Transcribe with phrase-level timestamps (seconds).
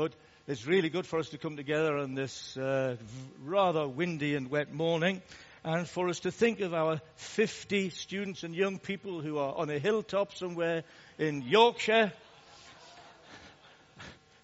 [0.00, 0.14] but
[0.46, 2.96] it's really good for us to come together on this uh,
[3.44, 5.20] rather windy and wet morning
[5.62, 9.68] and for us to think of our 50 students and young people who are on
[9.68, 10.84] a hilltop somewhere
[11.18, 12.14] in Yorkshire.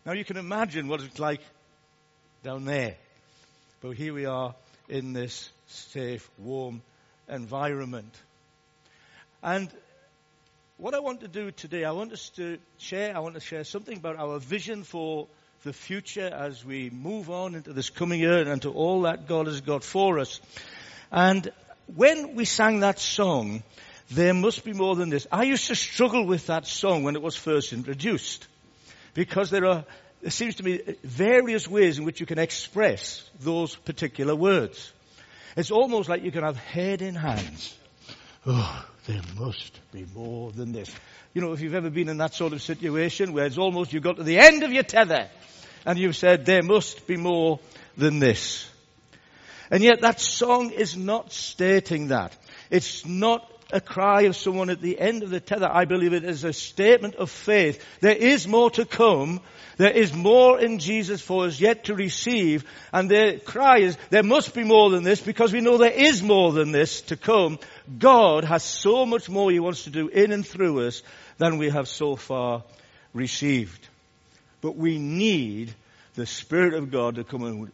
[0.05, 1.41] Now you can imagine what it's like
[2.45, 2.97] down there.
[3.81, 4.55] But here we are
[4.91, 6.83] in this safe, warm
[7.31, 8.15] environment.
[9.43, 9.71] And
[10.77, 13.65] what I want to do today, I want us to share, I want to share
[13.65, 15.29] something about our vision for
[15.63, 19.47] the future as we move on into this coming year and to all that God
[19.47, 20.41] has got for us.
[21.11, 21.51] And
[21.95, 23.63] when we sang that song,
[24.11, 25.27] there must be more than this.
[25.33, 28.47] I used to struggle with that song when it was first introduced.
[29.15, 29.85] Because there are,
[30.21, 34.93] there seems to be various ways in which you can express those particular words.
[35.57, 37.75] It's almost like you can have head in hands.
[38.45, 40.95] Oh, there must be more than this.
[41.33, 44.03] You know, if you've ever been in that sort of situation where it's almost you've
[44.03, 45.29] got to the end of your tether
[45.85, 47.61] and you've said there must be more
[47.97, 48.69] than this.
[49.71, 52.37] And yet that song is not stating that.
[52.71, 55.69] It's not a cry of someone at the end of the tether.
[55.71, 57.85] I believe it is a statement of faith.
[58.01, 59.41] There is more to come.
[59.77, 62.65] There is more in Jesus for us yet to receive.
[62.93, 66.23] And the cry is, there must be more than this because we know there is
[66.23, 67.59] more than this to come.
[67.99, 71.03] God has so much more He wants to do in and through us
[71.39, 72.63] than we have so far
[73.13, 73.89] received.
[74.61, 75.75] But we need
[76.15, 77.73] the Spirit of God to come and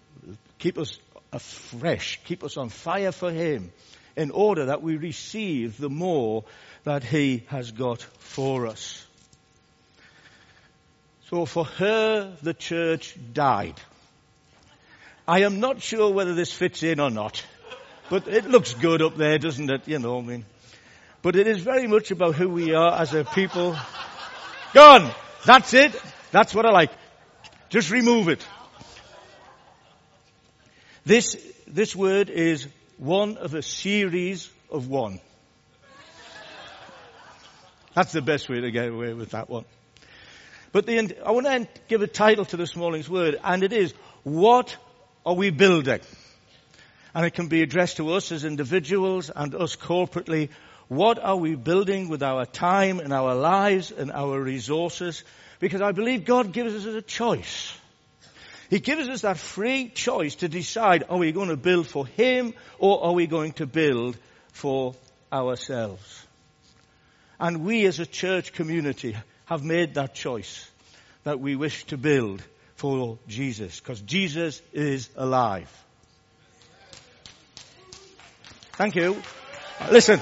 [0.59, 0.99] keep us
[1.33, 3.73] afresh, keep us on fire for Him,
[4.17, 6.45] in order that we receive the more
[6.85, 9.05] that He has got for us.
[11.29, 13.81] So for her, the church died.
[15.27, 17.43] I am not sure whether this fits in or not,
[18.11, 19.89] but it looks good up there, doesn't it?
[19.89, 20.45] You know, I mean.
[21.23, 23.77] But it is very much about who we are as a people.
[24.75, 25.11] Gone!
[25.45, 25.95] That's it.
[26.33, 26.91] That's what I like.
[27.69, 28.45] Just remove it.
[31.05, 32.67] This, this word is
[32.99, 35.21] one of a series of one.
[37.95, 39.65] That's the best way to get away with that one.
[40.73, 43.93] But the, I want to give a title to this morning's word, and it is,
[44.23, 44.75] What
[45.27, 46.01] are we building?
[47.15, 50.49] And it can be addressed to us as individuals and us corporately.
[50.89, 55.23] What are we building with our time and our lives and our resources?
[55.61, 57.77] Because I believe God gives us a choice.
[58.73, 62.55] He gives us that free choice to decide, are we going to build for Him
[62.79, 64.17] or are we going to build
[64.55, 64.95] for
[65.31, 66.25] ourselves?
[67.39, 70.71] And we as a church community have made that choice
[71.25, 72.43] that we wish to build
[72.77, 75.71] for Jesus because Jesus is alive.
[78.79, 79.21] Thank you.
[79.91, 80.19] Listen,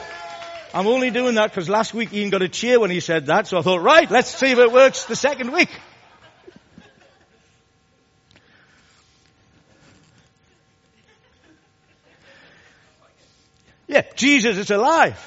[0.75, 3.47] I'm only doing that because last week Ian got a cheer when he said that,
[3.47, 5.71] so I thought, right, let's see if it works the second week.
[14.15, 15.19] Jesus is alive.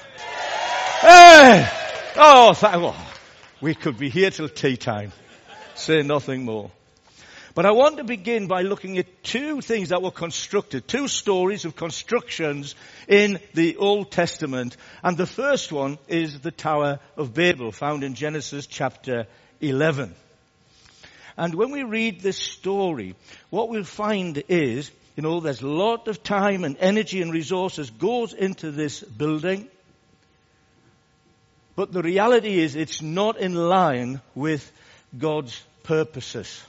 [1.01, 1.67] Hey!
[2.15, 3.13] Oh, th- oh,
[3.61, 5.11] we could be here till tea time.
[5.75, 6.71] Say nothing more.
[7.55, 11.65] But I want to begin by looking at two things that were constructed, two stories
[11.65, 12.73] of constructions
[13.07, 14.75] in the Old Testament.
[15.03, 19.27] And the first one is the Tower of Babel, found in Genesis chapter
[19.61, 20.15] 11.
[21.37, 23.15] And when we read this story,
[23.51, 27.89] what we'll find is you know, there's a lot of time and energy and resources
[27.91, 29.67] goes into this building.
[31.75, 34.71] But the reality is it's not in line with
[35.17, 36.63] God's purposes.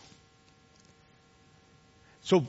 [2.23, 2.47] So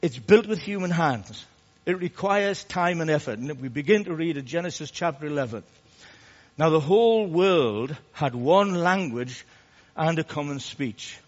[0.00, 1.44] it's built with human hands.
[1.84, 3.38] It requires time and effort.
[3.38, 5.62] And if we begin to read in Genesis chapter 11.
[6.58, 9.44] Now the whole world had one language
[9.96, 11.18] and a common speech.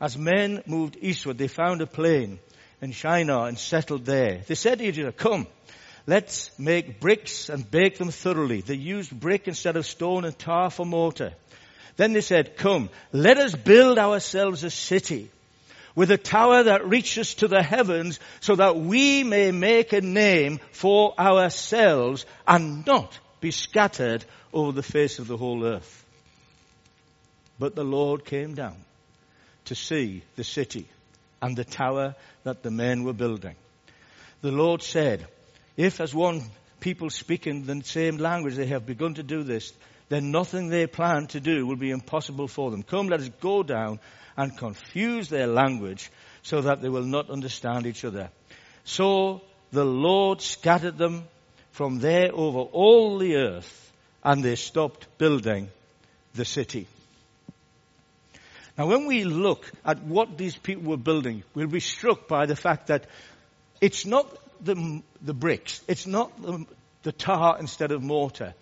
[0.00, 2.38] As men moved eastward, they found a plain
[2.80, 4.40] in Shinar and settled there.
[4.46, 5.46] They said to each other, come,
[6.06, 8.60] let's make bricks and bake them thoroughly.
[8.60, 11.34] They used brick instead of stone and tar for mortar.
[11.96, 15.30] Then they said, come, let us build ourselves a city
[15.94, 20.60] with a tower that reaches to the heavens so that we may make a name
[20.72, 26.04] for ourselves and not be scattered over the face of the whole earth.
[27.58, 28.76] But the Lord came down
[29.66, 30.88] to see the city
[31.42, 32.14] and the tower
[32.44, 33.56] that the men were building.
[34.42, 35.26] The Lord said,
[35.76, 36.42] if as one
[36.80, 39.72] people speaking the same language they have begun to do this,
[40.08, 42.82] then nothing they plan to do will be impossible for them.
[42.82, 44.00] Come, let us go down
[44.36, 46.10] and confuse their language
[46.42, 48.30] so that they will not understand each other.
[48.84, 51.24] So the Lord scattered them
[51.72, 53.92] from there over all the earth
[54.24, 55.68] and they stopped building
[56.34, 56.86] the city.
[58.80, 62.56] Now, when we look at what these people were building, we'll be struck by the
[62.56, 63.04] fact that
[63.82, 64.26] it's not
[64.64, 66.64] the, the bricks, it's not the,
[67.02, 68.54] the tar instead of mortar.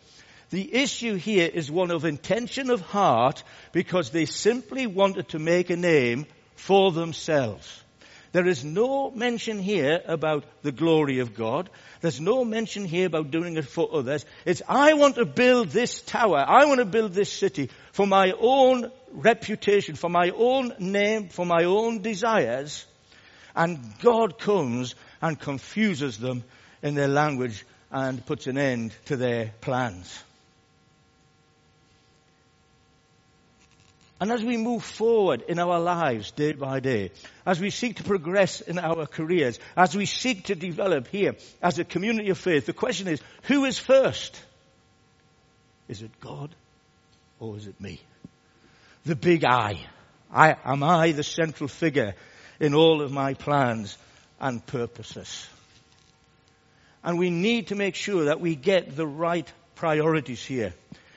[0.50, 5.70] The issue here is one of intention of heart because they simply wanted to make
[5.70, 6.26] a name
[6.56, 7.84] for themselves.
[8.32, 11.70] There is no mention here about the glory of God.
[12.00, 14.26] There's no mention here about doing it for others.
[14.44, 16.44] It's, I want to build this tower.
[16.44, 21.46] I want to build this city for my own reputation, for my own name, for
[21.46, 22.86] my own desires.
[23.54, 26.44] And God comes and confuses them
[26.82, 30.22] in their language and puts an end to their plans.
[34.20, 37.12] And as we move forward in our lives day by day,
[37.46, 41.78] as we seek to progress in our careers, as we seek to develop here as
[41.78, 44.40] a community of faith, the question is, who is first?
[45.86, 46.52] Is it God
[47.38, 48.00] or is it me?
[49.08, 49.86] The big I.
[50.30, 52.14] I am I the central figure
[52.60, 53.96] in all of my plans
[54.38, 55.48] and purposes?
[57.02, 60.74] And we need to make sure that we get the right priorities here.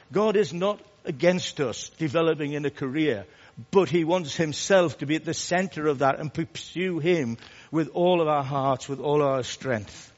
[0.10, 3.26] God is not against us developing in a career,
[3.72, 7.36] but He wants Himself to be at the center of that and pursue Him
[7.72, 10.14] with all of our hearts, with all our strength.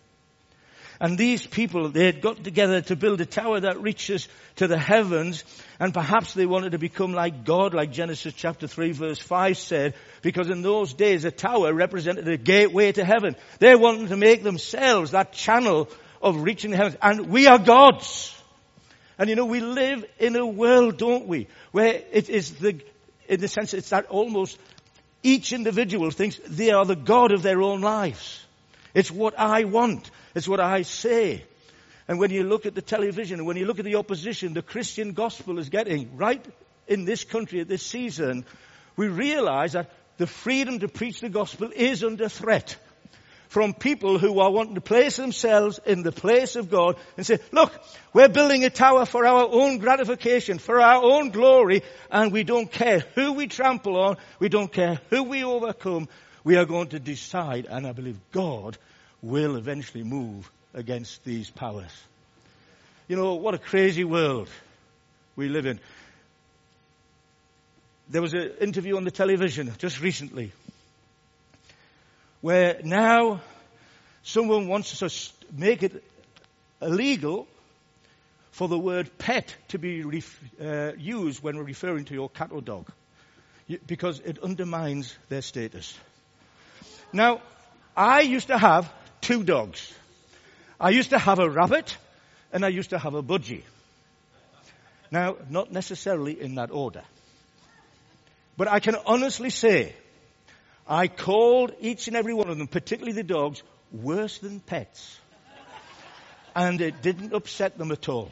[1.00, 4.78] And these people, they had got together to build a tower that reaches to the
[4.78, 5.44] heavens,
[5.80, 9.96] and perhaps they wanted to become like God, like Genesis chapter 3 verse 5 said,
[10.22, 13.36] because in those days a tower represented a gateway to heaven.
[13.60, 15.90] They wanted to make themselves that channel
[16.22, 18.40] of reaching the heavens, and we are gods.
[19.18, 22.80] And you know, we live in a world, don't we, where it is the,
[23.28, 24.58] in the sense it's that almost
[25.24, 28.46] each individual thinks they are the God of their own lives.
[28.94, 30.12] It's what I want.
[30.36, 31.44] It's what I say.
[32.08, 34.62] And when you look at the television and when you look at the opposition the
[34.62, 36.44] Christian gospel is getting right
[36.88, 38.46] in this country at this season,
[38.96, 42.76] we realize that the freedom to preach the gospel is under threat
[43.48, 47.38] from people who are wanting to place themselves in the place of God and say,
[47.52, 47.72] look,
[48.12, 52.72] we're building a tower for our own gratification, for our own glory, and we don't
[52.72, 56.10] care who we trample on, we don't care who we overcome,
[56.44, 58.78] we are going to decide, and I believe God
[59.24, 61.92] will eventually move against these powers.
[63.08, 64.50] You know, what a crazy world
[65.36, 65.80] we live in.
[68.10, 70.52] There was an interview on the television just recently
[72.42, 73.40] where now
[74.24, 75.10] someone wants to
[75.58, 76.04] make it
[76.82, 77.48] illegal
[78.52, 82.62] for the word pet to be ref, uh, used when referring to your cat or
[82.62, 82.88] dog
[83.88, 85.98] because it undermines their status.
[87.14, 87.42] Now,
[87.96, 88.92] I used to have
[89.24, 89.92] two dogs.
[90.80, 91.98] I used to have a rabbit
[92.52, 93.64] and I used to have a budgie.
[95.10, 97.04] Now, not necessarily in that order.
[98.58, 99.96] But I can honestly say
[100.88, 105.18] I called each and every one of them, particularly the dogs, worse than pets.
[106.56, 108.30] And it didn't upset them at all.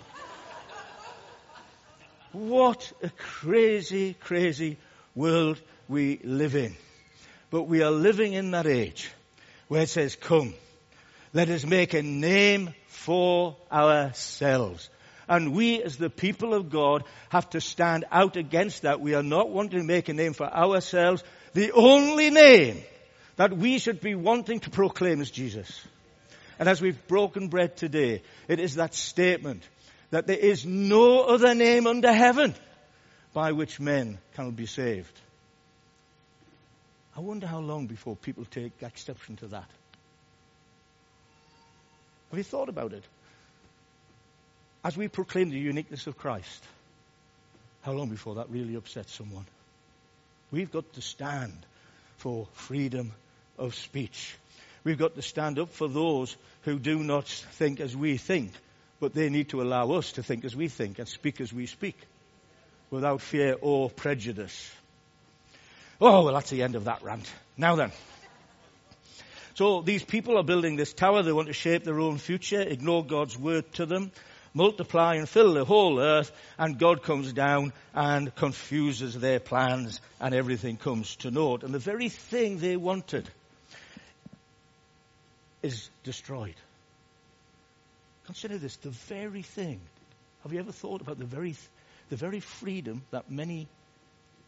[2.34, 4.78] What a crazy, crazy
[5.16, 6.76] world we live in.
[7.50, 9.12] But we are living in that age
[9.68, 10.54] where it says, come,
[11.34, 14.90] let us make a name for ourselves.
[15.28, 19.00] And we as the people of God have to stand out against that.
[19.00, 21.24] We are not wanting to make a name for ourselves,
[21.54, 22.82] the only name
[23.38, 25.82] that we should be wanting to proclaim is Jesus.
[26.60, 29.64] And as we've broken bread today, it is that statement
[30.12, 32.54] that there is no other name under heaven
[33.34, 35.18] by which men can be saved.
[37.16, 39.70] I wonder how long before people take exception to that.
[42.32, 43.04] Have you thought about it?
[44.86, 46.64] As we proclaim the uniqueness of Christ,
[47.82, 49.46] how long before that really upsets someone?
[50.50, 51.54] We've got to stand
[52.18, 53.12] for freedom
[53.58, 54.36] of speech.
[54.86, 58.54] We've got to stand up for those who do not think as we think,
[59.02, 61.66] but they need to allow us to think as we think and speak as we
[61.66, 61.98] speak
[62.90, 64.72] without fear or prejudice.
[66.00, 67.30] Oh, well, that's the end of that rant.
[67.58, 67.92] Now then.
[69.54, 71.24] So these people are building this tower.
[71.24, 74.12] They want to shape their own future, ignore God's word to them
[74.54, 80.34] multiply and fill the whole earth, and God comes down and confuses their plans, and
[80.34, 81.64] everything comes to naught.
[81.64, 83.30] And the very thing they wanted
[85.62, 86.56] is destroyed.
[88.26, 89.80] Consider this, the very thing.
[90.44, 91.56] Have you ever thought about the very,
[92.10, 93.68] the very freedom that many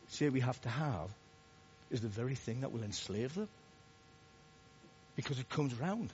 [0.09, 1.09] say we have to have
[1.91, 3.47] is the very thing that will enslave them?
[5.15, 6.11] Because it comes round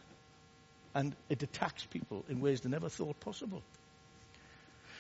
[0.93, 3.61] and it attacks people in ways they never thought possible.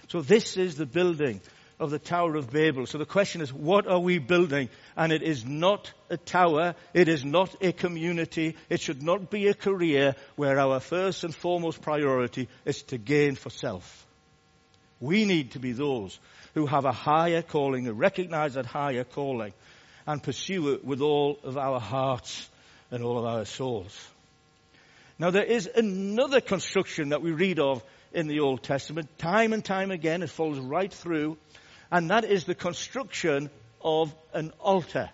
[0.07, 1.41] So this is the building
[1.79, 2.85] of the Tower of Babel.
[2.85, 4.69] So the question is, what are we building?
[4.97, 6.75] And it is not a tower.
[6.93, 8.55] It is not a community.
[8.69, 13.35] It should not be a career where our first and foremost priority is to gain
[13.35, 14.05] for self.
[14.99, 16.19] We need to be those
[16.53, 19.53] who have a higher calling, who recognize that higher calling
[20.05, 22.49] and pursue it with all of our hearts
[22.91, 24.07] and all of our souls.
[25.17, 29.63] Now there is another construction that we read of in the Old Testament, time and
[29.63, 31.37] time again, it falls right through,
[31.91, 33.49] and that is the construction
[33.81, 35.09] of an altar.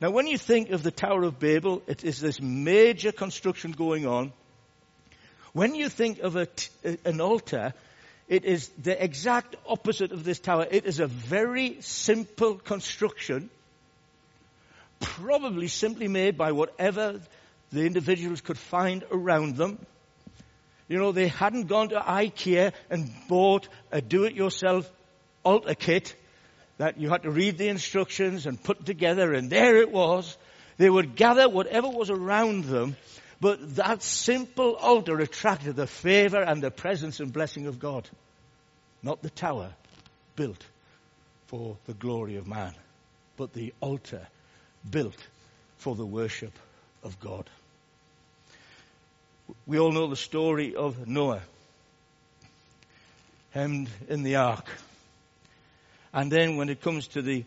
[0.00, 4.06] Now when you think of the Tower of Babel, it is this major construction going
[4.06, 4.32] on.
[5.52, 7.74] When you think of an altar,
[8.28, 10.66] it is the exact opposite of this tower.
[10.70, 13.50] It is a very simple construction,
[15.04, 17.20] probably simply made by whatever
[17.70, 19.78] the individuals could find around them.
[20.88, 24.90] You know, they hadn't gone to IKEA and bought a do-it-yourself
[25.42, 26.14] altar kit
[26.78, 30.36] that you had to read the instructions and put together and there it was.
[30.76, 32.96] They would gather whatever was around them,
[33.40, 38.08] but that simple altar attracted the favor and the presence and blessing of God.
[39.02, 39.72] Not the tower
[40.34, 40.64] built
[41.46, 42.74] for the glory of man,
[43.36, 44.26] but the altar
[44.88, 45.16] built
[45.78, 46.52] for the worship
[47.02, 47.48] of God.
[49.66, 51.42] We all know the story of Noah,
[53.50, 54.68] hemmed in the ark.
[56.12, 57.44] And then when it comes to the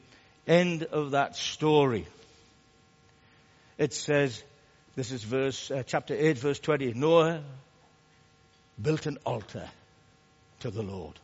[0.47, 2.05] end of that story,
[3.77, 4.43] it says,
[4.95, 7.43] this is verse, uh, chapter 8 verse 20, Noah
[8.81, 9.69] built an altar
[10.59, 11.19] to the Lord.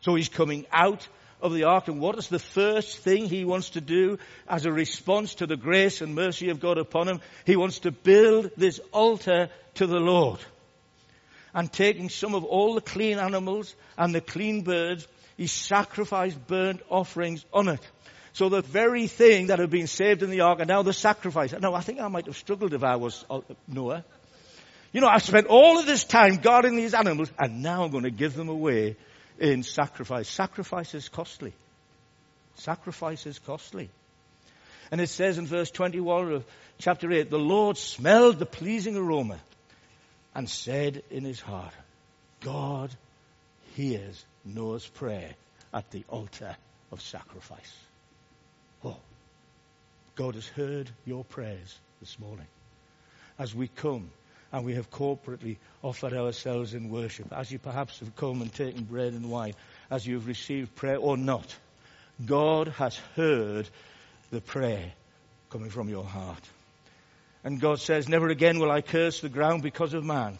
[0.00, 1.06] So he's coming out
[1.40, 4.72] of the ark and what is the first thing he wants to do as a
[4.72, 7.20] response to the grace and mercy of God upon him?
[7.44, 10.40] He wants to build this altar to the Lord.
[11.52, 16.80] And taking some of all the clean animals and the clean birds, he sacrificed burnt
[16.88, 17.80] offerings on it.
[18.32, 21.52] So the very thing that had been saved in the ark and now the sacrifice.
[21.52, 24.04] Now I think I might have struggled if I was uh, Noah.
[24.92, 28.04] You know, I've spent all of this time guarding these animals and now I'm going
[28.04, 28.96] to give them away
[29.38, 30.28] in sacrifice.
[30.28, 31.52] Sacrifice is costly.
[32.56, 33.90] Sacrifice is costly.
[34.90, 36.44] And it says in verse 21 of
[36.78, 39.38] chapter 8, the Lord smelled the pleasing aroma
[40.34, 41.72] and said in his heart,
[42.40, 42.90] God
[43.74, 45.34] hears Noah's prayer
[45.72, 46.56] at the altar
[46.92, 47.74] of sacrifice.
[48.84, 48.96] Oh,
[50.14, 52.46] God has heard your prayers this morning
[53.38, 54.10] as we come
[54.54, 58.84] and we have corporately offered ourselves in worship, as you perhaps have come and taken
[58.84, 59.52] bread and wine,
[59.90, 61.56] as you have received prayer or not,
[62.24, 63.68] God has heard
[64.30, 64.92] the prayer
[65.50, 66.38] coming from your heart.
[67.42, 70.38] And God says, never again will I curse the ground because of man,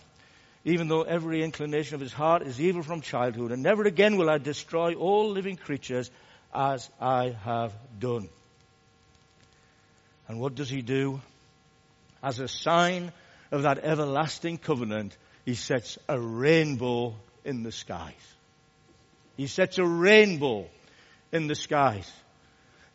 [0.64, 4.30] even though every inclination of his heart is evil from childhood, and never again will
[4.30, 6.08] I destroy all living creatures
[6.54, 8.28] as I have done.
[10.28, 11.20] And what does he do?
[12.22, 13.10] As a sign
[13.50, 18.14] of that everlasting covenant, he sets a rainbow in the skies.
[19.36, 20.66] He sets a rainbow
[21.32, 22.10] in the skies.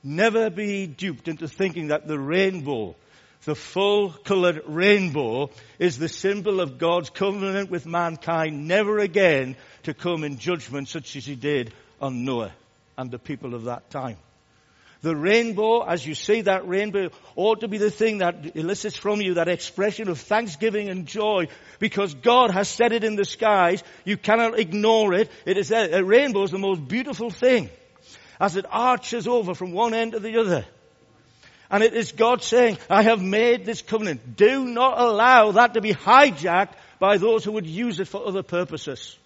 [0.03, 2.95] Never be duped into thinking that the rainbow,
[3.43, 9.93] the full colored rainbow, is the symbol of God's covenant with mankind, never again to
[9.93, 12.53] come in judgment such as he did on Noah
[12.97, 14.17] and the people of that time.
[15.01, 19.21] The rainbow, as you see that rainbow, ought to be the thing that elicits from
[19.21, 21.47] you that expression of thanksgiving and joy
[21.79, 23.81] because God has set it in the skies.
[24.03, 25.31] You cannot ignore it.
[25.45, 27.69] It is a, a rainbow is the most beautiful thing
[28.41, 30.65] as it arches over from one end to the other.
[31.71, 34.35] And it is God saying, I have made this covenant.
[34.35, 38.43] Do not allow that to be hijacked by those who would use it for other
[38.43, 39.17] purposes.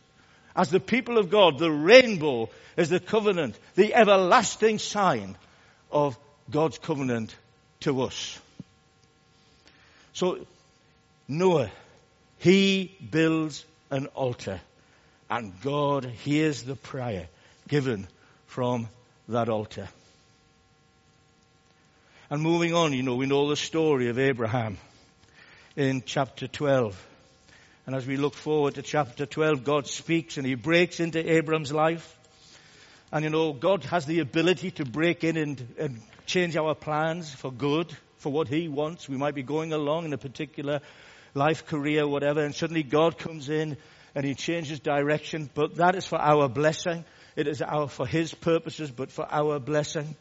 [0.55, 5.35] As the people of God, the rainbow is the covenant, the everlasting sign
[5.93, 6.17] of
[6.49, 7.33] God's covenant
[7.81, 8.39] to us.
[10.13, 10.45] So
[11.27, 11.71] Noah,
[12.39, 14.59] he builds an altar
[15.29, 17.27] and God hears the prayer
[17.67, 18.07] given
[18.47, 18.87] from
[19.29, 19.87] that altar.
[22.29, 24.77] And moving on, you know, we know the story of Abraham
[25.75, 27.07] in chapter 12.
[27.85, 31.71] And as we look forward to chapter 12, God speaks and he breaks into Abram's
[31.71, 32.17] life.
[33.13, 37.31] And you know, God has the ability to break in and, and change our plans
[37.31, 39.07] for good, for what He wants.
[39.07, 40.81] We might be going along in a particular
[41.35, 43.77] life, career, whatever, and suddenly God comes in
[44.15, 45.47] and He changes direction.
[45.53, 47.05] But that is for our blessing.
[47.35, 50.15] It is our, for His purposes, but for our blessing.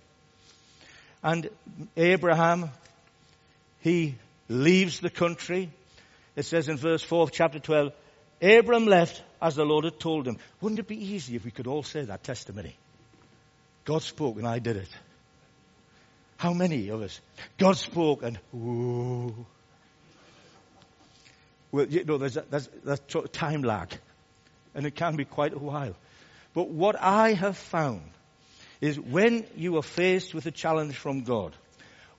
[1.23, 1.49] And
[1.97, 2.69] Abraham,
[3.81, 4.17] he
[4.51, 5.71] leaves the country.
[6.37, 7.95] It says in verse 4 of chapter 12,
[8.43, 10.39] Abram left as the Lord had told him.
[10.61, 12.77] Wouldn't it be easy if we could all say that testimony?
[13.85, 14.89] God spoke and I did it.
[16.37, 17.21] How many of us?
[17.57, 19.47] God spoke and, ooh.
[21.71, 23.97] Well, you know, there's a, there's, there's a time lag.
[24.75, 25.95] And it can be quite a while.
[26.53, 28.03] But what I have found
[28.81, 31.55] is when you are faced with a challenge from God,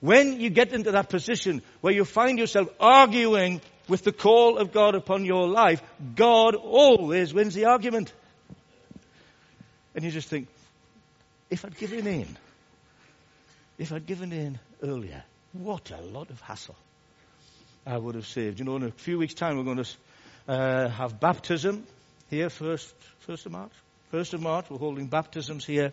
[0.00, 4.72] when you get into that position where you find yourself arguing with the call of
[4.72, 5.82] God upon your life,
[6.14, 8.12] God always wins the argument.
[9.94, 10.48] And you just think,
[11.50, 12.36] if I'd given in,
[13.78, 15.22] if I'd given in earlier,
[15.52, 16.76] what a lot of hassle
[17.86, 18.58] I would have saved.
[18.58, 19.88] You know, in a few weeks' time, we're going to
[20.48, 21.86] uh, have baptism
[22.30, 23.72] here, first, first of March.
[24.10, 25.92] First of March, we're holding baptisms here.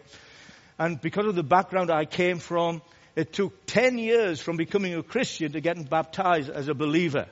[0.80, 2.82] And because of the background I came from,
[3.16, 7.28] it took 10 years from becoming a Christian to getting baptized as a believer.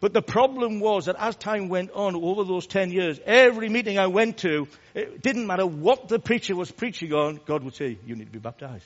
[0.00, 3.98] But the problem was that as time went on over those 10 years, every meeting
[3.98, 7.98] I went to, it didn't matter what the preacher was preaching on, God would say,
[8.06, 8.84] you need to be baptized.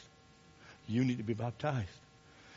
[0.86, 1.88] You need to be baptized.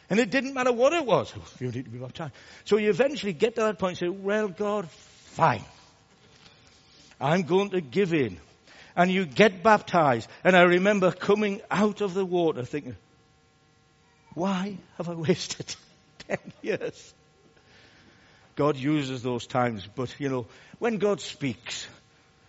[0.10, 1.34] And it didn't matter what it was.
[1.60, 2.34] You need to be baptized.
[2.66, 5.64] So you eventually get to that point and say, well, God, fine.
[7.20, 8.38] I'm going to give in.
[8.96, 10.30] And you get baptized.
[10.44, 12.96] And I remember coming out of the water thinking,
[14.36, 15.76] why have I wasted
[16.28, 17.14] 10 years?
[18.56, 20.46] God uses those times, but you know,
[20.80, 21.88] when God speaks,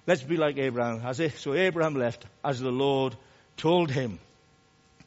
[0.07, 1.39] let's be like Abraham, has it?
[1.39, 3.17] So Abraham left as the Lord
[3.57, 4.19] told him.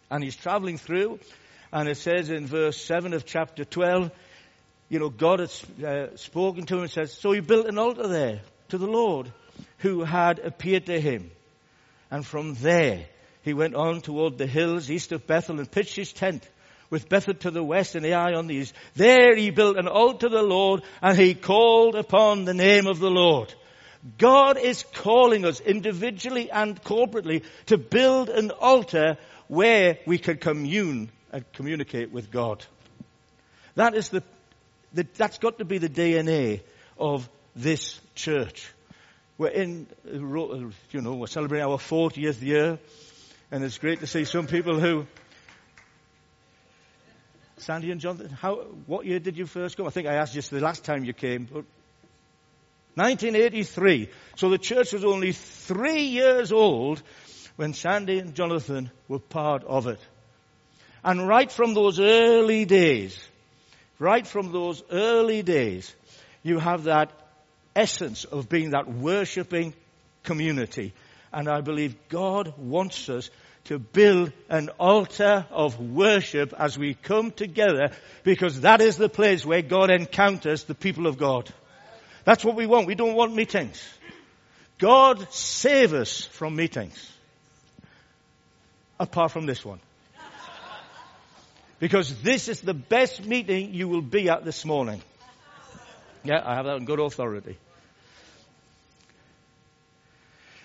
[0.09, 1.19] And he's traveling through,
[1.71, 4.11] and it says in verse 7 of chapter 12,
[4.89, 8.07] you know, God had uh, spoken to him and says, so he built an altar
[8.07, 9.31] there to the Lord
[9.79, 11.29] who had appeared to him.
[12.09, 13.05] And from there,
[13.41, 16.47] he went on toward the hills east of Bethel and pitched his tent
[16.89, 18.73] with Bethel to the west and Ai on the east.
[18.95, 22.99] There he built an altar to the Lord and he called upon the name of
[22.99, 23.53] the Lord.
[24.17, 29.17] God is calling us individually and corporately to build an altar
[29.47, 32.63] where we can commune and communicate with God.
[33.75, 34.23] That is the,
[34.93, 36.61] the that's got to be the DNA
[36.97, 38.71] of this church.
[39.37, 42.79] We're in, you know, we're celebrating our 40th year,
[43.51, 45.05] and it's great to see some people who
[47.57, 49.87] Sandy and Jonathan, how, what year did you first come?
[49.87, 51.45] I think I asked just the last time you came.
[51.51, 51.65] but
[52.95, 54.09] 1983.
[54.35, 57.01] So the church was only three years old
[57.55, 59.99] when Sandy and Jonathan were part of it.
[61.03, 63.17] And right from those early days,
[63.99, 65.93] right from those early days,
[66.43, 67.11] you have that
[67.75, 69.73] essence of being that worshipping
[70.23, 70.93] community.
[71.31, 73.29] And I believe God wants us
[73.67, 77.91] to build an altar of worship as we come together
[78.23, 81.49] because that is the place where God encounters the people of God.
[82.23, 82.87] That's what we want.
[82.87, 83.85] We don't want meetings.
[84.77, 87.11] God save us from meetings.
[88.99, 89.79] Apart from this one.
[91.79, 95.01] Because this is the best meeting you will be at this morning.
[96.23, 97.57] Yeah, I have that on good authority.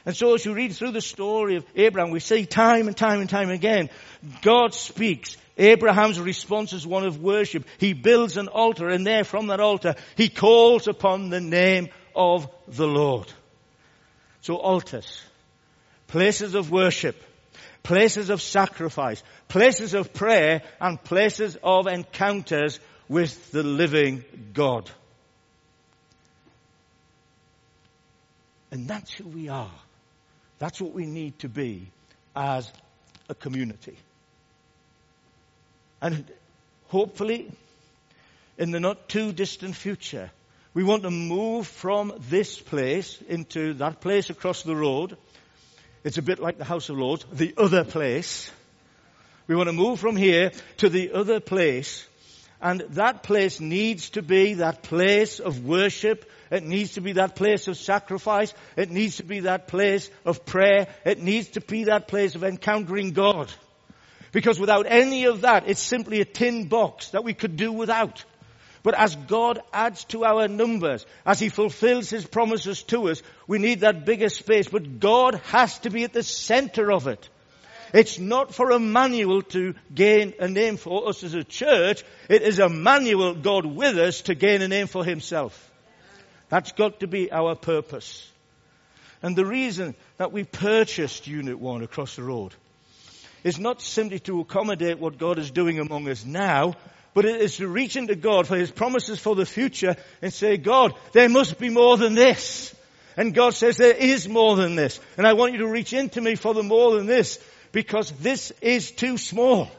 [0.04, 3.20] And so as you read through the story of Abraham, we see time and time
[3.20, 3.88] and time again,
[4.42, 5.36] God speaks.
[5.56, 7.64] Abraham's response is one of worship.
[7.78, 12.48] He builds an altar and there from that altar, he calls upon the name of
[12.66, 13.32] the Lord.
[14.40, 15.22] So altars,
[16.08, 17.22] places of worship,
[17.84, 24.90] places of sacrifice, places of prayer, and places of encounters with the living God.
[28.72, 29.70] And that's who we are.
[30.62, 31.88] That's what we need to be
[32.36, 32.72] as
[33.28, 33.96] a community.
[36.00, 36.24] And
[36.86, 37.50] hopefully,
[38.58, 40.30] in the not too distant future,
[40.72, 45.16] we want to move from this place into that place across the road.
[46.04, 48.48] It's a bit like the House of Lords, the other place.
[49.48, 52.06] We want to move from here to the other place.
[52.60, 57.34] And that place needs to be that place of worship it needs to be that
[57.34, 58.52] place of sacrifice.
[58.76, 60.86] It needs to be that place of prayer.
[61.06, 63.50] It needs to be that place of encountering God.
[64.32, 68.22] Because without any of that, it's simply a tin box that we could do without.
[68.82, 73.58] But as God adds to our numbers, as He fulfills His promises to us, we
[73.58, 74.68] need that bigger space.
[74.68, 77.30] But God has to be at the center of it.
[77.94, 82.04] It's not for Emmanuel to gain a name for us as a church.
[82.28, 85.70] It is Emmanuel, God with us, to gain a name for Himself.
[86.52, 88.30] That's got to be our purpose.
[89.22, 92.52] And the reason that we purchased Unit 1 across the road
[93.42, 96.74] is not simply to accommodate what God is doing among us now,
[97.14, 100.58] but it is to reach into God for His promises for the future and say,
[100.58, 102.74] God, there must be more than this.
[103.16, 105.00] And God says there is more than this.
[105.16, 107.38] And I want you to reach into me for the more than this
[107.72, 109.70] because this is too small.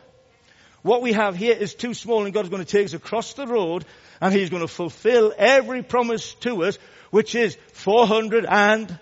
[0.82, 3.46] What we have here is too small and God's going to take us across the
[3.46, 3.86] road
[4.21, 6.78] and He's going to fulfill every promise to us,
[7.12, 8.99] which is 400 and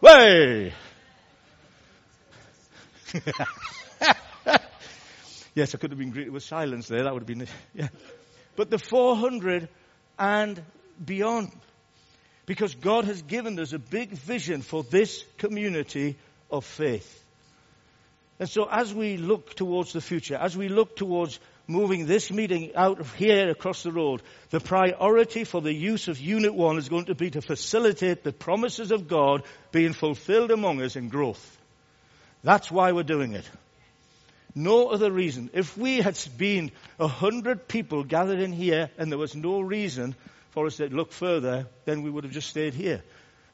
[0.00, 0.72] way.
[5.54, 7.02] yes, I could have been greeted with silence there.
[7.04, 7.88] That would have been, yeah.
[8.56, 9.68] But the 400
[10.18, 10.62] and
[11.04, 11.50] beyond.
[12.46, 16.16] Because God has given us a big vision for this community
[16.50, 17.24] of faith.
[18.38, 21.38] And so as we look towards the future, as we look towards
[21.70, 26.18] moving this meeting out of here across the road, the priority for the use of
[26.18, 30.82] Unit 1 is going to be to facilitate the promises of God being fulfilled among
[30.82, 31.58] us in growth.
[32.42, 33.48] That's why we're doing it.
[34.54, 35.50] No other reason.
[35.52, 40.16] If we had been a hundred people gathered in here and there was no reason
[40.50, 43.02] for us to look further, then we would have just stayed here.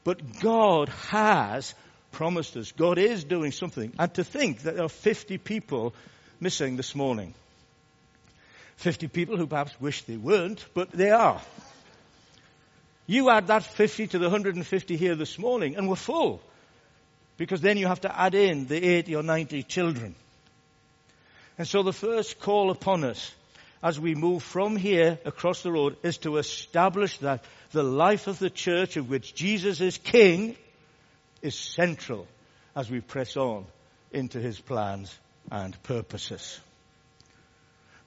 [0.03, 1.75] But God has
[2.11, 2.71] promised us.
[2.71, 3.93] God is doing something.
[3.99, 5.93] And to think that there are 50 people
[6.39, 7.35] missing this morning.
[8.77, 11.41] 50 people who perhaps wish they weren't, but they are.
[13.07, 16.41] You add that 50 to the 150 here this morning and we're full.
[17.37, 20.15] Because then you have to add in the 80 or 90 children.
[21.57, 23.31] And so the first call upon us
[23.81, 28.39] as we move from here across the road is to establish that the life of
[28.39, 30.55] the church of which Jesus is king
[31.41, 32.27] is central
[32.75, 33.65] as we press on
[34.11, 35.15] into his plans
[35.51, 36.59] and purposes.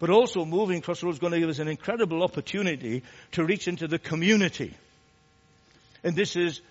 [0.00, 3.86] But also moving Crossroads is going to give us an incredible opportunity to reach into
[3.86, 4.74] the community.
[6.02, 6.62] And this is,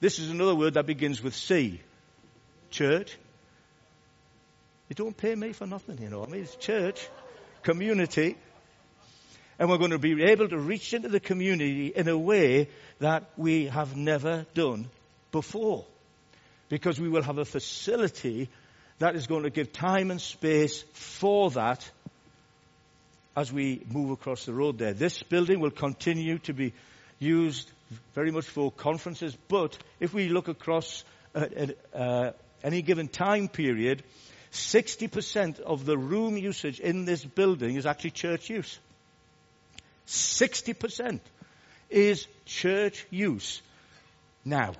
[0.00, 1.80] this is another word that begins with C.
[2.70, 3.16] Church.
[4.88, 6.24] You don't pay me for nothing, you know.
[6.24, 7.08] I mean, it's church,
[7.62, 8.36] community.
[9.56, 13.30] And we're going to be able to reach into the community in a way that
[13.36, 14.90] we have never done
[15.30, 15.84] before
[16.68, 18.48] because we will have a facility
[18.98, 21.88] that is going to give time and space for that
[23.36, 24.92] as we move across the road there.
[24.92, 26.72] This building will continue to be
[27.18, 27.70] used
[28.14, 32.30] very much for conferences, but if we look across at, uh,
[32.62, 34.02] any given time period,
[34.52, 38.78] 60% of the room usage in this building is actually church use.
[40.06, 41.20] 60%
[41.90, 43.60] is church use
[44.44, 44.74] now.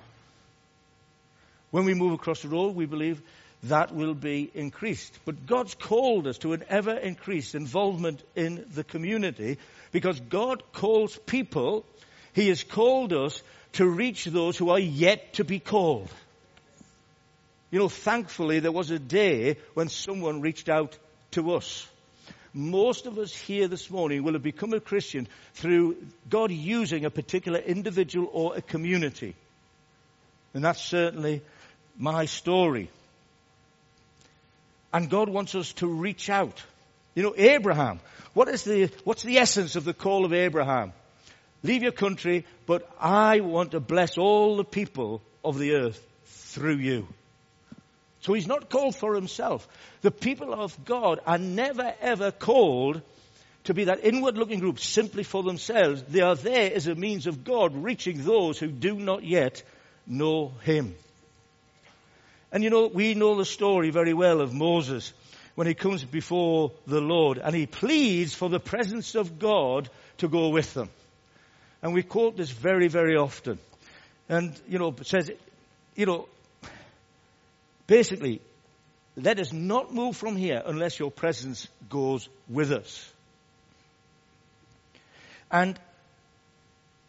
[1.71, 3.21] When we move across the road, we believe
[3.69, 5.17] that will be increased.
[5.25, 9.57] But God's called us to an ever increased involvement in the community
[9.91, 11.85] because God calls people,
[12.33, 13.41] He has called us
[13.73, 16.09] to reach those who are yet to be called.
[17.71, 20.97] You know, thankfully there was a day when someone reached out
[21.31, 21.87] to us.
[22.53, 25.97] Most of us here this morning will have become a Christian through
[26.29, 29.35] God using a particular individual or a community.
[30.53, 31.41] And that's certainly
[31.97, 32.89] my story.
[34.95, 36.63] And God wants us to reach out.
[37.15, 37.99] You know, Abraham,
[38.33, 40.93] what is the, what's the essence of the call of Abraham?
[41.63, 46.77] Leave your country, but I want to bless all the people of the earth through
[46.77, 47.09] you.
[48.21, 49.67] So he's not called for himself.
[50.01, 53.01] The people of God are never ever called
[53.65, 56.03] to be that inward looking group simply for themselves.
[56.03, 59.61] They are there as a means of God reaching those who do not yet
[60.07, 60.95] know him.
[62.55, 65.11] And you know, we know the story very well of Moses
[65.55, 69.89] when he comes before the Lord and he pleads for the presence of God
[70.19, 70.87] to go with them.
[71.81, 73.59] And we quote this very, very often.
[74.29, 75.31] And, you know, says,
[75.97, 76.29] you know,
[77.87, 78.39] basically,
[79.17, 83.11] let us not move from here unless your presence goes with us.
[85.51, 85.77] And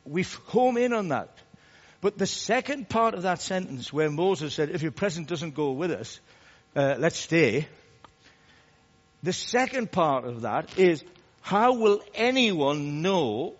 [0.05, 1.29] we home in on that.
[2.01, 5.73] But the second part of that sentence where Moses said, if your presence doesn't go
[5.73, 6.21] with us,
[6.75, 7.67] uh, let's stay.
[9.23, 11.03] The second part of that is,
[11.41, 13.55] how will anyone know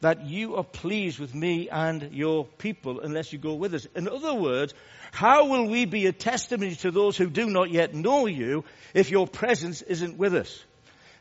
[0.00, 3.86] that you are pleased with me and your people unless you go with us?
[3.94, 4.74] In other words,
[5.12, 9.10] how will we be a testimony to those who do not yet know you if
[9.10, 10.64] your presence isn't with us?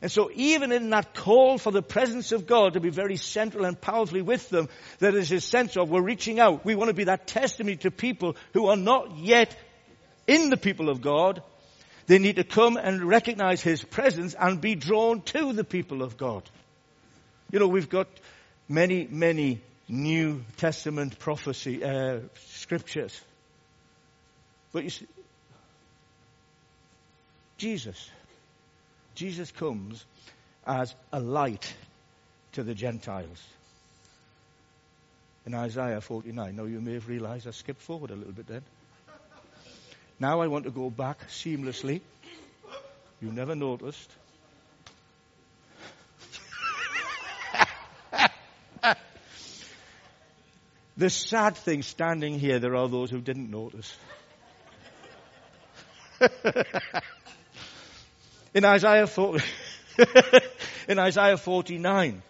[0.03, 3.63] And so even in that call for the presence of God to be very central
[3.63, 4.67] and powerfully with them,
[4.99, 6.65] there is a sense of we're reaching out.
[6.65, 9.55] We want to be that testimony to people who are not yet
[10.27, 11.41] in the people of God.
[12.07, 16.17] They need to come and recognize His presence and be drawn to the people of
[16.17, 16.43] God.
[17.49, 18.09] You know, we've got
[18.67, 23.17] many, many New Testament prophecy, uh, scriptures.
[24.73, 25.07] But you see,
[27.57, 28.09] Jesus
[29.15, 30.06] Jesus comes
[30.65, 31.73] as a light
[32.54, 33.43] to the Gentiles.
[35.45, 36.56] In Isaiah 49.
[36.56, 38.62] Now you may have realized I skipped forward a little bit then.
[40.19, 42.02] Now I want to go back seamlessly.
[43.21, 44.10] You never noticed.
[50.97, 53.95] the sad thing standing here, there are those who didn't notice.
[58.53, 59.43] in Isaiah 40,
[60.87, 62.21] in Isaiah 49,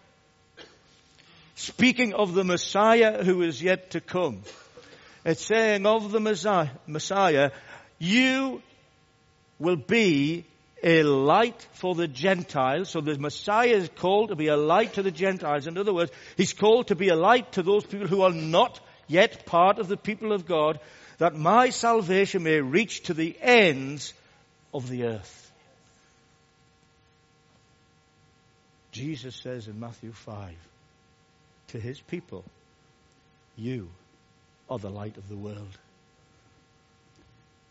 [1.54, 4.42] speaking of the Messiah who is yet to come,
[5.24, 7.50] it's saying of the Messiah, Messiah,
[7.98, 8.62] you
[9.58, 10.44] will be
[10.82, 12.90] a light for the Gentiles.
[12.90, 15.66] So the Messiah is called to be a light to the Gentiles.
[15.66, 18.80] In other words, he's called to be a light to those people who are not
[19.06, 20.80] yet part of the people of God,
[21.18, 24.12] that my salvation may reach to the ends
[24.74, 25.43] of the earth.
[28.94, 30.54] Jesus says in Matthew 5
[31.68, 32.44] to his people,
[33.56, 33.88] You
[34.70, 35.78] are the light of the world.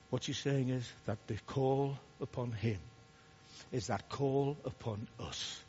[0.09, 2.77] What he's saying is that the call upon him
[3.71, 5.63] is that call upon us.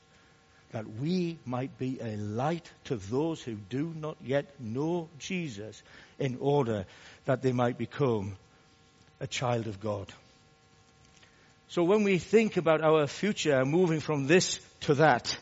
[0.72, 5.80] That we might be a light to those who do not yet know Jesus
[6.18, 6.84] in order
[7.26, 8.36] that they might become
[9.20, 10.12] a child of God.
[11.68, 15.38] So when we think about our future, moving from this to that,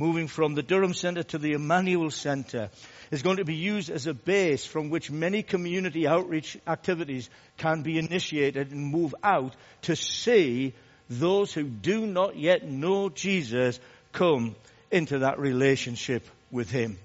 [0.00, 2.70] moving from the Durham Centre to the Emmanuel Centre,
[3.10, 7.82] is going to be used as a base from which many community outreach activities can
[7.82, 10.72] be initiated and move out to see
[11.10, 13.78] those who do not yet know Jesus
[14.12, 14.56] come
[14.90, 16.98] into that relationship with Him.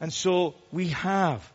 [0.00, 1.46] And so we have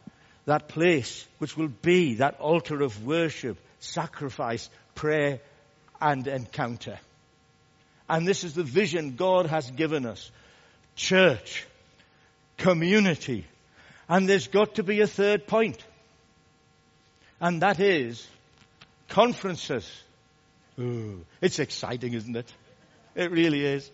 [0.46, 5.40] that place which will be that altar of worship, sacrifice, prayer,
[6.00, 7.00] and encounter.
[8.10, 10.32] And this is the vision God has given us.
[10.96, 11.66] Church,
[12.58, 13.46] community.
[14.08, 15.84] And there's got to be a third point.
[17.40, 18.26] And that is
[19.10, 19.90] conferences.
[20.80, 22.52] Ooh, it's exciting, isn't it?
[23.16, 23.90] It really is.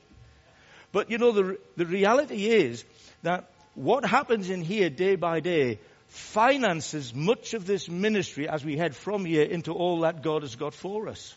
[0.91, 2.86] But you know, the, the reality is
[3.23, 8.78] that what happens in here day by day finances much of this ministry as we
[8.78, 11.36] head from here into all that God has got for us.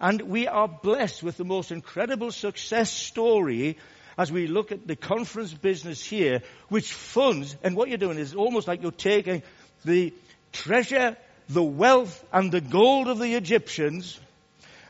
[0.00, 3.78] And we are blessed with the most incredible success story
[4.18, 8.34] as we look at the conference business here, which funds, and what you're doing is
[8.34, 9.42] almost like you're taking
[9.84, 10.12] the
[10.52, 11.16] treasure,
[11.48, 14.18] the wealth, and the gold of the Egyptians,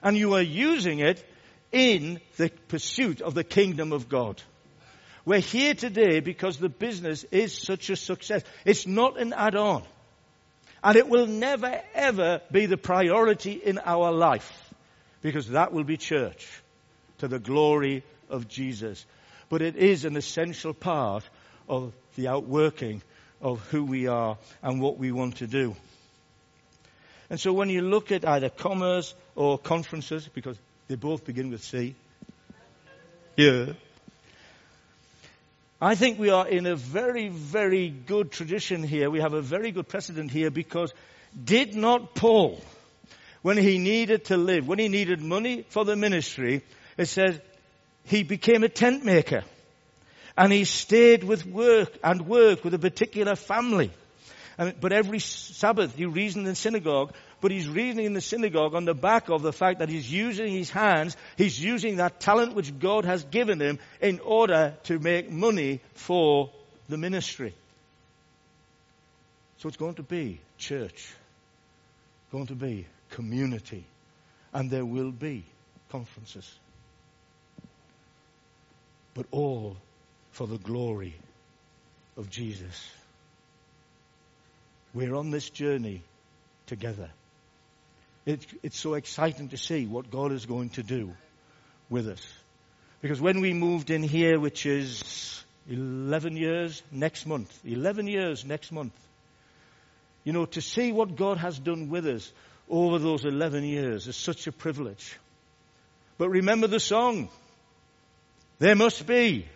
[0.03, 1.25] and you are using it
[1.73, 4.41] in the pursuit of the kingdom of God.
[5.25, 8.43] We're here today because the business is such a success.
[8.65, 9.83] It's not an add-on.
[10.85, 14.66] And it will never ever be the priority in our life
[15.27, 16.47] because that will be church
[17.19, 19.05] to the glory of Jesus
[19.49, 21.25] but it is an essential part
[21.69, 23.03] of the outworking
[23.41, 25.75] of who we are and what we want to do.
[27.29, 30.59] And so when you look at either commerce or conferences, because
[30.89, 31.95] they both begin with C,
[33.37, 33.73] yeah,
[35.81, 39.11] I think we are in a very, very good tradition here.
[39.11, 40.95] We have a very good precedent here because
[41.45, 42.61] did not Paul,
[43.47, 46.63] when he needed to live, when he needed money for the ministry,
[46.97, 47.39] it says
[48.03, 49.45] he became a tent maker.
[50.37, 53.93] And he stayed with work and work with a particular family.
[54.59, 58.75] And, but every Sabbath he reasoned in the synagogue, but he's reasoning in the synagogue
[58.75, 62.57] on the back of the fact that he's using his hands, he's using that talent
[62.57, 66.51] which God has given him in order to make money for
[66.89, 67.55] the ministry.
[69.59, 71.15] So it's going to be church,
[72.33, 73.85] going to be community,
[74.53, 75.45] and there will be
[75.91, 76.59] conferences
[79.17, 79.77] but all
[80.33, 81.15] for the glory
[82.19, 82.91] of Jesus.
[84.93, 86.03] We're on this journey
[86.67, 87.09] together.
[88.27, 91.15] It, it's so exciting to see what God is going to do
[91.89, 92.23] with us.
[93.01, 98.71] Because when we moved in here, which is 11 years next month, 11 years next
[98.71, 98.93] month,
[100.25, 102.31] you know, to see what God has done with us
[102.69, 105.17] over those 11 years is such a privilege.
[106.19, 107.29] But remember the song.
[108.59, 109.47] There must be.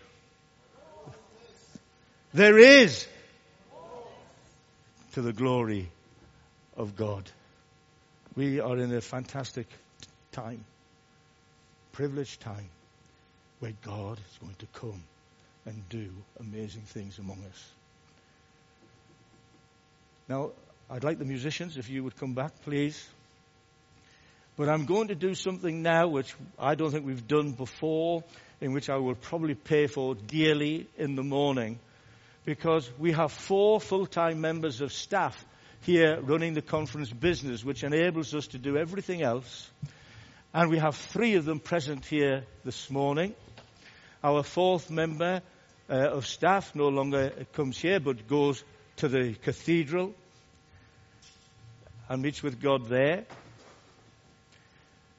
[2.32, 3.06] There is.
[5.14, 5.90] To the glory
[6.76, 7.28] of God.
[8.36, 9.66] We are in a fantastic
[10.30, 10.64] time,
[11.92, 12.68] privileged time,
[13.58, 15.02] where God is going to come
[15.66, 17.68] and do amazing things among us.
[20.28, 20.52] Now,
[20.92, 23.08] I'd like the musicians, if you would come back, please.
[24.56, 28.24] But I'm going to do something now which I don't think we've done before,
[28.60, 31.78] in which I will probably pay for dearly in the morning,
[32.44, 35.44] because we have four full-time members of staff
[35.82, 39.70] here running the conference business, which enables us to do everything else.
[40.52, 43.36] And we have three of them present here this morning.
[44.24, 45.40] Our fourth member
[45.88, 48.64] uh, of staff no longer comes here, but goes
[48.96, 50.16] to the cathedral
[52.10, 53.24] and meets with God there.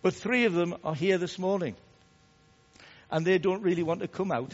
[0.01, 1.75] But three of them are here this morning.
[3.09, 4.53] And they don't really want to come out.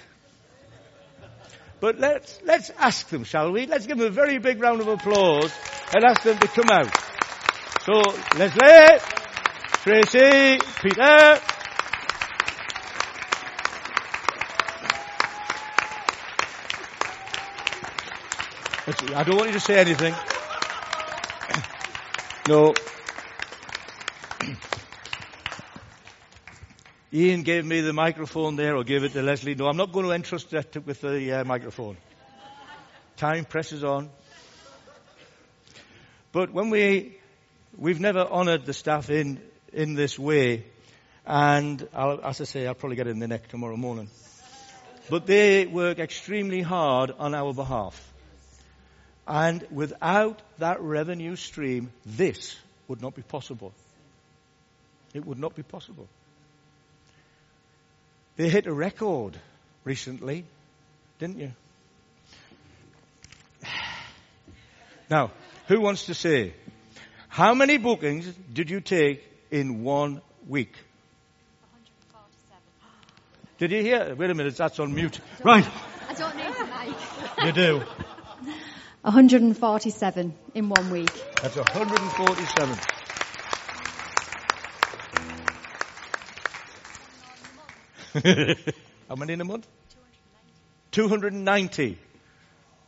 [1.79, 3.65] But let's, let's ask them, shall we?
[3.65, 5.51] Let's give them a very big round of applause
[5.95, 6.95] and ask them to come out.
[7.81, 7.93] So,
[8.37, 8.99] Leslie,
[9.81, 11.41] Tracy, Peter,
[19.15, 20.13] I don't want you to say anything.
[22.47, 22.73] No.
[27.13, 29.55] Ian gave me the microphone there, or gave it to Leslie.
[29.55, 31.97] No, I'm not going to entrust that with the uh, microphone.
[33.17, 34.09] Time presses on.
[36.31, 37.17] But when we,
[37.75, 39.41] we've never honoured the staff in,
[39.73, 40.63] in this way,
[41.25, 44.07] and I'll, as I say, I'll probably get it in the neck tomorrow morning.
[45.09, 48.13] But they work extremely hard on our behalf.
[49.27, 52.55] And without that revenue stream, this
[52.87, 53.73] would not be possible.
[55.13, 56.07] It would not be possible.
[58.37, 59.37] They hit a record
[59.83, 60.45] recently,
[61.19, 61.51] didn't you?
[65.09, 65.31] Now,
[65.69, 66.53] who wants to say,
[67.29, 70.73] how many bookings did you take in one week?
[71.71, 72.61] 147.
[73.57, 74.15] Did you hear?
[74.15, 75.21] Wait a minute, that's on mute.
[75.45, 75.65] Right.
[76.09, 77.45] I don't need the mic.
[77.45, 77.83] You do.
[79.07, 81.09] 147 in one week.
[81.41, 82.77] That's 147.
[89.07, 89.65] How many in a month?
[90.91, 91.97] 290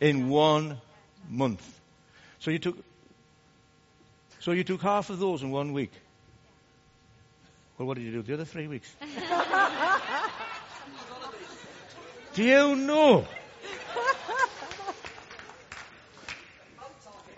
[0.02, 0.82] in one
[1.30, 1.80] month.
[2.40, 2.76] So you took,
[4.42, 5.94] so you took half of those in one week.
[7.78, 8.94] Well, what did you do the other three weeks?
[12.34, 13.26] do you know?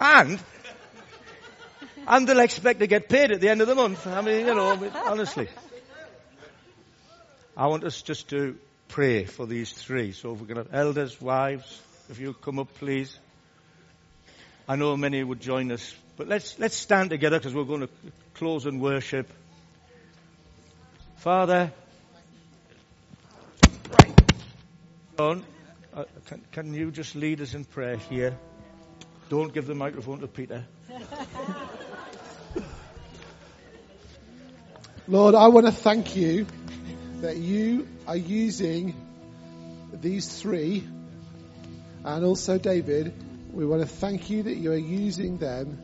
[0.01, 0.39] And,
[2.07, 4.07] and they'll expect to get paid at the end of the month.
[4.07, 5.47] I mean, you know, honestly.
[7.55, 10.11] I want us just to pray for these three.
[10.11, 13.15] So if going to have elders, wives, if you'll come up, please.
[14.67, 17.89] I know many would join us, but let's, let's stand together because we're going to
[18.33, 19.31] close and worship.
[21.17, 21.71] Father,
[25.17, 25.45] John,
[25.93, 28.35] uh, can, can you just lead us in prayer here?
[29.31, 30.65] Don't give the microphone to Peter.
[35.07, 36.45] Lord, I want to thank you
[37.21, 38.93] that you are using
[39.93, 40.85] these three
[42.03, 43.13] and also David.
[43.53, 45.79] We want to thank you that you are using them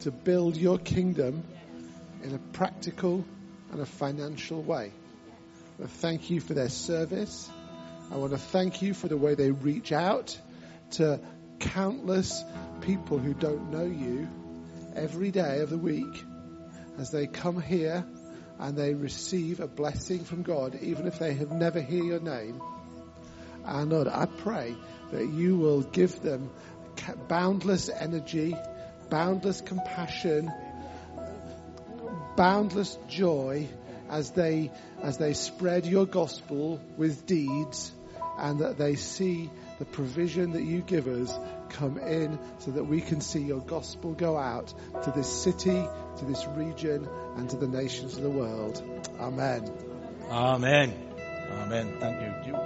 [0.00, 1.44] to build your kingdom
[2.24, 3.24] in a practical
[3.70, 4.90] and a financial way.
[5.80, 7.48] I thank you for their service.
[8.10, 10.36] I want to thank you for the way they reach out
[10.92, 11.20] to
[11.58, 12.42] countless
[12.80, 14.28] people who don't know you
[14.94, 16.24] every day of the week
[16.98, 18.04] as they come here
[18.58, 22.60] and they receive a blessing from God, even if they have never heard your name.
[23.64, 24.74] And Lord, I pray
[25.12, 26.50] that you will give them
[27.28, 28.56] boundless energy,
[29.10, 30.50] boundless compassion,
[32.36, 33.68] boundless joy
[34.08, 34.70] as they,
[35.02, 37.92] as they spread your gospel with deeds
[38.38, 41.38] and that they see the provision that you give us
[41.70, 44.72] come in so that we can see your gospel go out
[45.04, 45.84] to this city,
[46.18, 48.82] to this region, and to the nations of the world.
[49.20, 49.70] Amen.
[50.30, 50.94] Amen.
[51.50, 51.96] Amen.
[52.00, 52.52] Thank you.
[52.52, 52.58] You,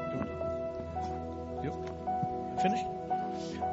[1.62, 2.84] you, you finished?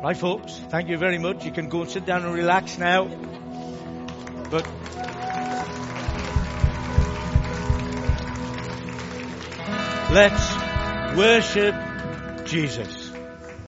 [0.03, 0.59] Right, folks.
[0.69, 1.45] Thank you very much.
[1.45, 3.05] You can go and sit down and relax now.
[4.49, 4.65] But
[10.11, 11.75] let's worship
[12.45, 12.96] Jesus.